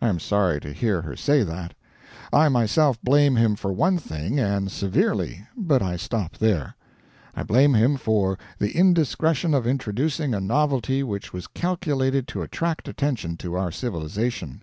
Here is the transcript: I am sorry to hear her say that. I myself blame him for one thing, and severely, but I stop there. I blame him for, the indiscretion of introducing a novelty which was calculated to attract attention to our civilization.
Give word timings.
I 0.00 0.08
am 0.08 0.20
sorry 0.20 0.58
to 0.62 0.72
hear 0.72 1.02
her 1.02 1.14
say 1.16 1.42
that. 1.42 1.74
I 2.32 2.48
myself 2.48 2.98
blame 3.02 3.36
him 3.36 3.56
for 3.56 3.74
one 3.74 3.98
thing, 3.98 4.40
and 4.40 4.72
severely, 4.72 5.46
but 5.54 5.82
I 5.82 5.96
stop 5.96 6.38
there. 6.38 6.76
I 7.36 7.42
blame 7.42 7.74
him 7.74 7.98
for, 7.98 8.38
the 8.58 8.74
indiscretion 8.74 9.52
of 9.52 9.66
introducing 9.66 10.32
a 10.32 10.40
novelty 10.40 11.02
which 11.02 11.34
was 11.34 11.46
calculated 11.46 12.26
to 12.28 12.40
attract 12.40 12.88
attention 12.88 13.36
to 13.36 13.52
our 13.54 13.70
civilization. 13.70 14.62